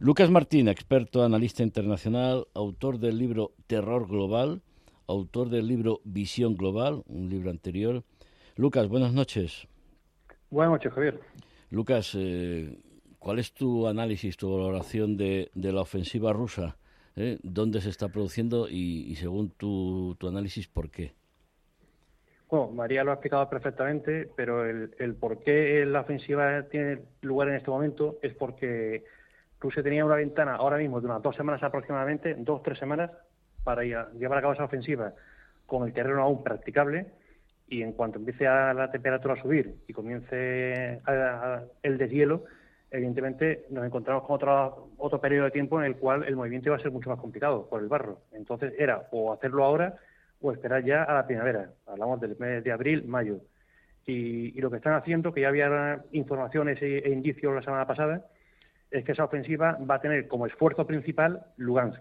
Lucas 0.00 0.30
Martín, 0.30 0.68
experto 0.68 1.24
analista 1.24 1.64
internacional, 1.64 2.46
autor 2.54 3.00
del 3.00 3.18
libro 3.18 3.50
Terror 3.66 4.06
Global, 4.06 4.62
autor 5.08 5.48
del 5.48 5.66
libro 5.66 6.00
Visión 6.04 6.54
Global, 6.54 7.02
un 7.08 7.28
libro 7.28 7.50
anterior. 7.50 8.04
Lucas, 8.54 8.86
buenas 8.86 9.12
noches. 9.12 9.66
Buenas 10.50 10.70
noches, 10.70 10.92
Javier. 10.92 11.18
Lucas, 11.70 12.12
eh, 12.16 12.78
¿cuál 13.18 13.40
es 13.40 13.52
tu 13.52 13.88
análisis, 13.88 14.36
tu 14.36 14.52
valoración 14.56 15.16
de, 15.16 15.50
la 15.56 15.80
ofensiva 15.80 16.32
rusa? 16.32 16.76
¿Eh? 17.16 17.40
¿Dónde 17.42 17.80
se 17.80 17.90
está 17.90 18.08
produciendo 18.08 18.68
y, 18.68 19.16
según 19.16 19.50
tu, 19.50 20.16
análisis, 20.22 20.68
por 20.68 20.92
qué? 20.92 21.14
Bueno, 22.48 22.68
María 22.68 23.02
lo 23.02 23.10
ha 23.10 23.14
explicado 23.14 23.50
perfectamente, 23.50 24.30
pero 24.36 24.64
el, 24.64 24.94
el 25.00 25.16
por 25.16 25.42
qué 25.42 25.84
la 25.84 26.02
ofensiva 26.02 26.62
tiene 26.70 27.00
lugar 27.20 27.48
en 27.48 27.56
este 27.56 27.70
momento 27.72 28.20
es 28.22 28.32
porque 28.32 29.02
Rusia 29.60 29.82
tenía 29.82 30.04
una 30.04 30.16
ventana 30.16 30.54
ahora 30.54 30.76
mismo 30.76 31.00
de 31.00 31.06
unas 31.06 31.22
dos 31.22 31.34
semanas 31.34 31.62
aproximadamente, 31.62 32.34
dos, 32.38 32.62
tres 32.62 32.78
semanas, 32.78 33.10
para 33.64 33.82
llevar 33.82 34.38
a 34.38 34.40
cabo 34.40 34.52
esa 34.52 34.64
ofensiva 34.64 35.12
con 35.66 35.86
el 35.86 35.92
terreno 35.92 36.22
aún 36.22 36.42
practicable 36.42 37.06
y 37.68 37.82
en 37.82 37.92
cuanto 37.92 38.18
empiece 38.18 38.46
a 38.46 38.72
la 38.72 38.90
temperatura 38.90 39.34
a 39.34 39.42
subir 39.42 39.74
y 39.86 39.92
comience 39.92 41.02
el 41.82 41.98
deshielo, 41.98 42.44
evidentemente 42.90 43.66
nos 43.70 43.84
encontramos 43.84 44.24
con 44.24 44.36
otro, 44.36 44.90
otro 44.96 45.20
periodo 45.20 45.44
de 45.44 45.50
tiempo 45.50 45.78
en 45.78 45.86
el 45.86 45.96
cual 45.96 46.24
el 46.24 46.36
movimiento 46.36 46.70
iba 46.70 46.76
a 46.76 46.80
ser 46.80 46.90
mucho 46.90 47.10
más 47.10 47.20
complicado 47.20 47.68
por 47.68 47.82
el 47.82 47.88
barro. 47.88 48.20
Entonces 48.32 48.72
era 48.78 49.08
o 49.10 49.32
hacerlo 49.32 49.64
ahora 49.64 49.96
o 50.40 50.52
esperar 50.52 50.84
ya 50.84 51.02
a 51.02 51.12
la 51.12 51.26
primavera. 51.26 51.72
Hablamos 51.86 52.20
del 52.20 52.36
mes 52.38 52.64
de 52.64 52.72
abril, 52.72 53.04
mayo. 53.06 53.40
Y, 54.06 54.58
lo 54.58 54.70
que 54.70 54.78
están 54.78 54.94
haciendo, 54.94 55.34
que 55.34 55.42
ya 55.42 55.48
había 55.48 56.02
informaciones 56.12 56.80
e, 56.80 56.98
e 56.98 57.10
indicios 57.10 57.54
la 57.54 57.60
semana 57.60 57.86
pasada, 57.86 58.24
es 58.90 59.04
que 59.04 59.12
esa 59.12 59.24
ofensiva 59.24 59.78
va 59.88 59.96
a 59.96 60.00
tener 60.00 60.28
como 60.28 60.46
esfuerzo 60.46 60.86
principal 60.86 61.44
Lugansk. 61.56 62.00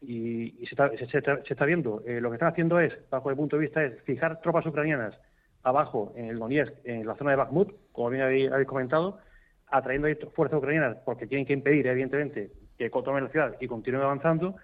Y, 0.00 0.66
se, 0.66 1.18
está, 1.18 1.64
viendo. 1.64 2.02
Eh, 2.06 2.20
lo 2.20 2.30
que 2.30 2.36
están 2.36 2.50
haciendo 2.50 2.78
es, 2.78 2.92
bajo 3.10 3.30
el 3.30 3.36
punto 3.36 3.56
de 3.56 3.62
vista, 3.62 3.82
es 3.82 4.02
fijar 4.02 4.40
tropas 4.40 4.66
ucranianas 4.66 5.18
abajo 5.62 6.12
en 6.16 6.26
el 6.26 6.38
Donetsk, 6.38 6.74
en 6.84 7.06
la 7.06 7.14
zona 7.14 7.30
de 7.30 7.36
Bakhmut, 7.36 7.72
como 7.92 8.10
bien 8.10 8.22
habéis, 8.22 8.50
comentado, 8.66 9.18
atrayendo 9.66 10.08
fuerzas 10.32 10.58
ucranianas 10.58 10.98
porque 11.06 11.26
tienen 11.26 11.46
que 11.46 11.54
impedir, 11.54 11.86
evidentemente, 11.86 12.50
que 12.76 12.90
tomen 12.90 13.24
la 13.24 13.30
ciudad 13.30 13.56
y 13.60 13.66
continúen 13.66 14.04
avanzando, 14.04 14.56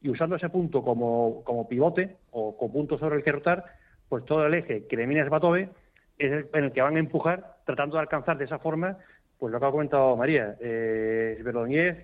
y 0.00 0.08
usando 0.08 0.36
ese 0.36 0.48
punto 0.48 0.82
como, 0.82 1.42
como 1.44 1.68
pivote 1.68 2.16
o 2.30 2.56
como 2.56 2.72
punto 2.72 2.98
sobre 2.98 3.16
el 3.16 3.24
que 3.24 3.32
rotar, 3.32 3.64
pues 4.08 4.24
todo 4.24 4.46
el 4.46 4.54
eje 4.54 4.86
Kremina-Svatove 4.88 5.68
es 6.18 6.32
el, 6.32 6.48
en 6.54 6.64
el 6.64 6.72
que 6.72 6.80
van 6.80 6.96
a 6.96 7.00
empujar, 7.00 7.56
tratando 7.66 7.96
de 7.96 8.02
alcanzar 8.02 8.38
de 8.38 8.44
esa 8.44 8.58
forma 8.58 8.98
pues 9.38 9.52
lo 9.52 9.60
que 9.60 9.66
ha 9.66 9.70
comentado 9.70 10.16
María, 10.16 10.56
eh, 10.60 11.42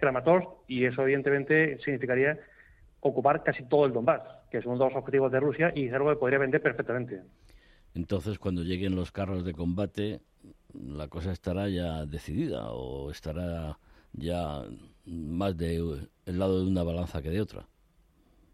Kramatorsk, 0.00 0.48
y 0.68 0.84
eso 0.84 1.02
evidentemente 1.02 1.78
significaría 1.78 2.38
ocupar 3.00 3.42
casi 3.42 3.64
todo 3.64 3.86
el 3.86 3.92
Donbass, 3.92 4.22
que 4.50 4.62
son 4.62 4.78
dos 4.78 4.92
objetivos 4.94 5.32
de 5.32 5.40
Rusia 5.40 5.72
y 5.74 5.86
es 5.86 5.92
algo 5.92 6.10
que 6.10 6.16
podría 6.16 6.38
vender 6.38 6.62
perfectamente. 6.62 7.22
Entonces, 7.94 8.38
cuando 8.38 8.62
lleguen 8.62 8.94
los 8.94 9.12
carros 9.12 9.44
de 9.44 9.52
combate, 9.52 10.20
la 10.74 11.08
cosa 11.08 11.32
estará 11.32 11.68
ya 11.68 12.06
decidida 12.06 12.70
o 12.70 13.10
estará 13.10 13.78
ya 14.12 14.62
más 15.04 15.56
del 15.56 16.08
lado 16.26 16.64
de 16.64 16.70
una 16.70 16.82
balanza 16.82 17.22
que 17.22 17.30
de 17.30 17.40
otra. 17.40 17.66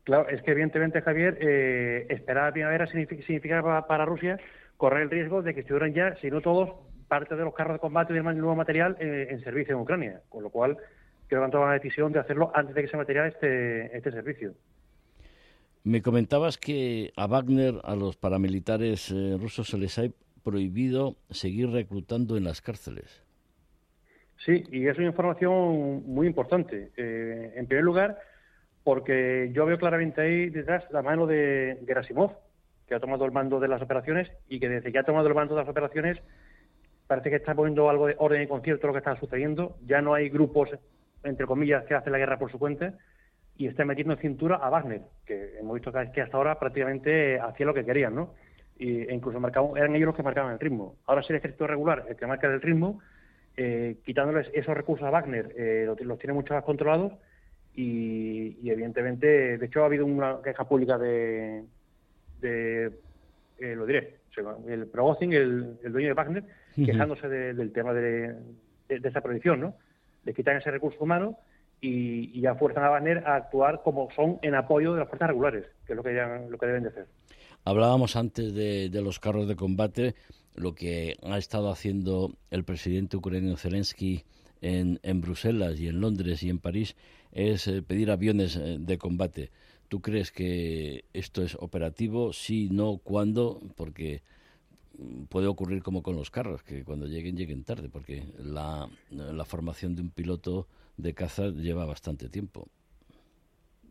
Claro, 0.04 0.28
es 0.28 0.40
que 0.42 0.52
evidentemente, 0.52 1.02
Javier, 1.02 1.36
eh, 1.40 2.06
esperar 2.08 2.48
a 2.48 2.52
primavera 2.52 2.86
significa, 2.86 3.62
para, 3.62 3.86
para 3.86 4.06
Rusia 4.06 4.38
correr 4.78 5.02
el 5.02 5.10
riesgo 5.10 5.42
de 5.42 5.52
que 5.54 5.60
estuvieran 5.60 5.92
ya, 5.92 6.16
si 6.20 6.30
no 6.30 6.40
todos, 6.40 6.70
parte 7.08 7.34
de 7.34 7.44
los 7.44 7.54
carros 7.54 7.74
de 7.74 7.80
combate 7.80 8.12
y 8.12 8.16
del 8.16 8.24
nuevo 8.24 8.54
material 8.54 8.96
eh, 9.00 9.28
en 9.30 9.42
servicio 9.42 9.74
en 9.74 9.80
Ucrania, 9.80 10.20
con 10.28 10.42
lo 10.42 10.50
cual 10.50 10.76
creo 11.26 11.40
que 11.40 11.44
han 11.44 11.50
tomado 11.50 11.70
la 11.70 11.78
decisión 11.78 12.12
de 12.12 12.20
hacerlo 12.20 12.52
antes 12.54 12.74
de 12.74 12.82
que 12.82 12.86
ese 12.86 12.96
material 12.96 13.28
esté 13.28 13.96
este 13.96 14.10
servicio. 14.12 14.54
Me 15.84 16.02
comentabas 16.02 16.58
que 16.58 17.12
a 17.16 17.26
Wagner, 17.26 17.74
a 17.82 17.94
los 17.94 18.16
paramilitares 18.16 19.10
eh, 19.10 19.36
rusos, 19.40 19.68
se 19.68 19.78
les 19.78 19.98
ha 19.98 20.02
prohibido 20.42 21.16
seguir 21.30 21.70
reclutando 21.70 22.36
en 22.36 22.44
las 22.44 22.60
cárceles. 22.60 23.22
Sí, 24.44 24.64
y 24.70 24.86
es 24.86 24.96
una 24.98 25.08
información 25.08 26.04
muy 26.06 26.26
importante. 26.26 26.90
Eh, 26.96 27.52
en 27.56 27.66
primer 27.66 27.84
lugar, 27.84 28.18
porque 28.84 29.50
yo 29.52 29.66
veo 29.66 29.78
claramente 29.78 30.20
ahí 30.20 30.50
detrás 30.50 30.84
la 30.90 31.02
mano 31.02 31.26
de 31.26 31.78
Gerasimov, 31.86 32.32
que 32.86 32.94
ha 32.94 33.00
tomado 33.00 33.24
el 33.24 33.32
mando 33.32 33.60
de 33.60 33.68
las 33.68 33.82
operaciones 33.82 34.30
y 34.48 34.60
que 34.60 34.68
desde 34.68 34.92
que 34.92 34.98
ha 34.98 35.04
tomado 35.04 35.28
el 35.28 35.34
mando 35.34 35.54
de 35.54 35.60
las 35.60 35.68
operaciones 35.68 36.18
parece 37.08 37.30
que 37.30 37.36
está 37.36 37.54
poniendo 37.54 37.90
algo 37.90 38.06
de 38.06 38.14
orden 38.18 38.42
y 38.42 38.46
concierto 38.46 38.86
lo 38.86 38.92
que 38.92 39.00
está 39.00 39.16
sucediendo. 39.16 39.76
Ya 39.84 40.00
no 40.00 40.14
hay 40.14 40.28
grupos, 40.28 40.68
entre 41.24 41.46
comillas, 41.46 41.84
que 41.86 41.94
hacen 41.94 42.12
la 42.12 42.18
guerra 42.18 42.38
por 42.38 42.52
su 42.52 42.58
cuenta 42.58 42.94
y 43.56 43.66
está 43.66 43.84
metiendo 43.84 44.14
en 44.14 44.20
cintura 44.20 44.56
a 44.56 44.70
Wagner, 44.70 45.02
que 45.26 45.58
hemos 45.58 45.74
visto 45.74 45.90
que 45.90 46.20
hasta 46.20 46.36
ahora 46.36 46.58
prácticamente 46.60 47.40
hacía 47.40 47.66
lo 47.66 47.74
que 47.74 47.84
querían, 47.84 48.14
¿no? 48.14 48.34
E 48.78 49.08
incluso 49.10 49.40
marcaban, 49.40 49.76
eran 49.76 49.96
ellos 49.96 50.06
los 50.06 50.14
que 50.14 50.22
marcaban 50.22 50.52
el 50.52 50.60
ritmo. 50.60 50.94
Ahora 51.06 51.22
es 51.22 51.30
el 51.30 51.36
ejército 51.36 51.66
regular 51.66 52.04
el 52.08 52.14
que 52.14 52.26
marca 52.26 52.46
el 52.46 52.60
ritmo, 52.60 53.00
eh, 53.56 53.96
quitándoles 54.04 54.48
esos 54.54 54.76
recursos 54.76 55.04
a 55.04 55.10
Wagner, 55.10 55.52
eh, 55.56 55.92
los, 56.04 56.18
tiene 56.18 56.34
mucho 56.34 56.54
más 56.54 56.62
controlados 56.62 57.12
y, 57.74 58.70
evidentemente, 58.70 59.58
de 59.58 59.66
hecho 59.66 59.82
ha 59.82 59.86
habido 59.86 60.06
una 60.06 60.40
queja 60.44 60.68
pública 60.68 60.96
de, 60.96 61.64
de 62.40 62.92
eh, 63.58 63.74
lo 63.74 63.86
diré, 63.86 64.17
el 64.68 64.86
Progozin, 64.86 65.32
el, 65.32 65.78
el 65.82 65.92
dueño 65.92 66.08
de 66.08 66.14
Wagner, 66.14 66.44
quejándose 66.74 67.28
del 67.28 67.72
tema 67.72 67.92
de, 67.92 68.36
esa 68.88 69.20
prohibición, 69.20 69.60
¿no? 69.60 69.74
De 70.24 70.34
quitar 70.34 70.56
ese 70.56 70.70
recurso 70.70 70.98
humano 71.00 71.38
y, 71.80 72.40
ya 72.40 72.54
fuerzan 72.54 72.84
a 72.84 72.90
Wagner 72.90 73.18
a 73.26 73.36
actuar 73.36 73.82
como 73.82 74.08
son 74.14 74.38
en 74.42 74.54
apoyo 74.54 74.92
de 74.92 75.00
las 75.00 75.08
fuerzas 75.08 75.28
regulares, 75.28 75.66
que 75.86 75.92
es 75.92 75.96
lo 75.96 76.02
que, 76.02 76.12
lo 76.48 76.58
que 76.58 76.66
deben 76.66 76.82
de 76.82 76.88
hacer. 76.90 77.06
Hablábamos 77.64 78.16
antes 78.16 78.54
de, 78.54 78.90
los 79.02 79.18
carros 79.18 79.48
de 79.48 79.56
combate, 79.56 80.14
lo 80.54 80.74
que 80.74 81.16
ha 81.22 81.38
estado 81.38 81.70
haciendo 81.70 82.32
el 82.50 82.64
presidente 82.64 83.16
ucraniano 83.16 83.56
Zelensky 83.56 84.24
en, 84.60 84.98
en 85.02 85.20
Bruselas 85.20 85.78
y 85.78 85.88
en 85.88 86.00
Londres 86.00 86.42
y 86.42 86.50
en 86.50 86.58
París 86.58 86.96
es 87.32 87.68
eh, 87.68 87.82
pedir 87.82 88.10
aviones 88.10 88.56
eh, 88.56 88.76
de 88.80 88.98
combate. 88.98 89.50
¿Tú 89.88 90.00
crees 90.00 90.30
que 90.30 91.04
esto 91.12 91.42
es 91.42 91.54
operativo? 91.54 92.32
Sí, 92.32 92.68
no, 92.70 92.98
¿cuándo? 93.02 93.60
Porque 93.76 94.22
puede 95.28 95.46
ocurrir 95.46 95.82
como 95.82 96.02
con 96.02 96.16
los 96.16 96.30
carros, 96.30 96.62
que 96.62 96.84
cuando 96.84 97.06
lleguen, 97.06 97.36
lleguen 97.36 97.64
tarde, 97.64 97.88
porque 97.88 98.24
la, 98.38 98.88
formación 99.44 99.94
de 99.94 100.02
un 100.02 100.10
piloto 100.10 100.66
de 100.96 101.14
caza 101.14 101.48
lleva 101.48 101.84
bastante 101.86 102.28
tiempo. 102.28 102.68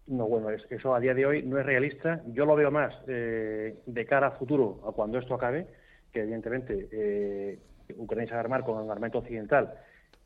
No, 0.06 0.28
bueno, 0.28 0.50
eso 0.50 0.96
a 0.96 1.00
día 1.00 1.14
de 1.14 1.26
hoy 1.26 1.44
no 1.44 1.58
es 1.58 1.66
realista. 1.66 2.22
Yo 2.28 2.46
lo 2.46 2.56
veo 2.56 2.72
más 2.72 2.94
eh, 3.08 3.80
de 3.86 4.06
cara 4.06 4.28
a 4.28 4.32
futuro, 4.32 4.82
a 4.88 4.92
cuando 4.92 5.18
esto 5.18 5.34
acabe, 5.34 5.68
que 6.12 6.22
evidentemente 6.22 6.88
eh, 6.92 7.60
Ucrania 7.98 8.28
se 8.28 8.34
va 8.34 8.38
a 8.38 8.42
armar 8.42 8.64
con 8.64 8.78
armamento 8.78 9.18
occidental 9.20 9.74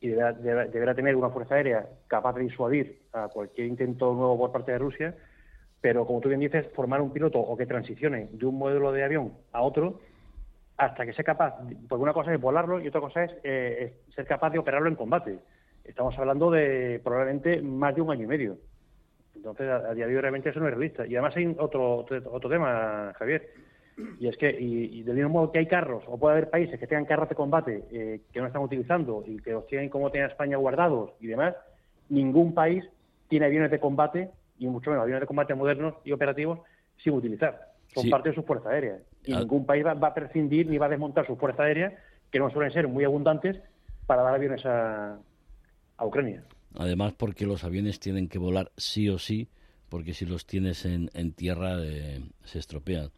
y 0.00 0.08
deberá, 0.08 0.32
deberá, 0.32 0.94
tener 0.94 1.16
una 1.16 1.30
fuerza 1.30 1.54
aérea 1.54 1.88
capaz 2.08 2.34
de 2.34 2.42
disuadir 2.42 3.02
a 3.12 3.28
cualquier 3.28 3.68
intento 3.68 4.12
nuevo 4.12 4.36
por 4.36 4.52
parte 4.52 4.72
de 4.72 4.78
Rusia, 4.78 5.16
pero 5.82 6.06
como 6.06 6.20
tú 6.20 6.28
bien 6.28 6.40
dices, 6.40 6.68
formar 6.74 7.02
un 7.02 7.12
piloto 7.12 7.40
o 7.40 7.56
que 7.56 7.66
transicione 7.66 8.28
de 8.32 8.46
un 8.46 8.56
modelo 8.56 8.92
de 8.92 9.02
avión 9.02 9.32
a 9.52 9.62
otro 9.62 10.00
hasta 10.76 11.04
que 11.04 11.12
sea 11.12 11.24
capaz, 11.24 11.56
porque 11.88 12.02
una 12.02 12.12
cosa 12.12 12.32
es 12.32 12.40
volarlo 12.40 12.80
y 12.80 12.88
otra 12.88 13.00
cosa 13.00 13.24
eh, 13.24 13.92
es, 14.08 14.14
ser 14.14 14.24
capaz 14.26 14.50
de 14.50 14.60
operarlo 14.60 14.88
en 14.88 14.94
combate. 14.94 15.38
Estamos 15.84 16.16
hablando 16.16 16.50
de 16.52 17.00
probablemente 17.02 17.60
más 17.60 17.94
de 17.94 18.00
un 18.00 18.12
año 18.12 18.24
y 18.24 18.26
medio. 18.28 18.58
Entonces, 19.34 19.68
a, 19.68 19.92
día 19.92 20.06
de 20.06 20.14
hoy 20.14 20.20
realmente 20.20 20.50
eso 20.50 20.60
no 20.60 20.68
es 20.68 20.74
realista. 20.74 21.04
Y 21.04 21.16
además 21.16 21.36
hay 21.36 21.54
otro, 21.58 22.06
otro, 22.30 22.48
tema, 22.48 23.12
Javier, 23.18 23.50
y 24.20 24.28
es 24.28 24.36
que, 24.36 24.50
y, 24.50 25.02
del 25.02 25.16
mismo 25.16 25.30
modo 25.30 25.52
que 25.52 25.58
hay 25.58 25.66
carros, 25.66 26.04
o 26.06 26.16
puede 26.16 26.36
haber 26.36 26.50
países 26.50 26.78
que 26.78 26.86
tengan 26.86 27.06
carros 27.06 27.28
de 27.28 27.34
combate 27.34 27.84
eh, 27.90 28.20
que 28.32 28.40
no 28.40 28.46
están 28.46 28.62
utilizando 28.62 29.24
y 29.26 29.38
que 29.38 29.50
los 29.50 29.66
tienen 29.66 29.88
como 29.88 30.10
tiene 30.10 30.28
España 30.28 30.56
guardados 30.56 31.10
y 31.20 31.26
demás, 31.26 31.56
ningún 32.08 32.54
país 32.54 32.84
tiene 33.28 33.46
aviones 33.46 33.70
de 33.70 33.80
combate, 33.80 34.30
y 34.58 34.66
mucho 34.66 34.90
menos 34.90 35.02
aviones 35.02 35.22
de 35.22 35.26
combate 35.26 35.54
modernos 35.54 35.94
y 36.04 36.12
operativos, 36.12 36.60
sin 36.96 37.14
utilizar 37.14 37.72
son 37.94 38.08
parte 38.08 38.30
de 38.30 38.34
su 38.34 38.42
fuerza 38.42 38.70
aérea. 38.70 38.98
Y 39.24 39.32
ah. 39.32 39.40
ningún 39.40 39.66
país 39.66 39.84
va, 39.84 39.92
a 39.92 40.14
prescindir 40.14 40.66
ni 40.66 40.78
va 40.78 40.86
a 40.86 40.88
desmontar 40.88 41.26
su 41.26 41.36
fuerza 41.36 41.64
aérea, 41.64 41.96
que 42.30 42.38
no 42.38 42.50
suelen 42.50 42.72
ser 42.72 42.88
muy 42.88 43.04
abundantes, 43.04 43.60
para 44.06 44.22
dar 44.22 44.34
aviones 44.34 44.64
a, 44.66 45.18
Ucrania. 46.00 46.42
Además, 46.74 47.12
porque 47.16 47.46
los 47.46 47.62
aviones 47.62 48.00
tienen 48.00 48.28
que 48.28 48.38
volar 48.38 48.72
sí 48.76 49.08
o 49.08 49.18
sí, 49.18 49.48
porque 49.88 50.14
si 50.14 50.26
los 50.26 50.46
tienes 50.46 50.84
en, 50.84 51.32
tierra 51.32 51.76
eh, 51.80 52.20
se 52.42 52.58
estropean. 52.58 53.10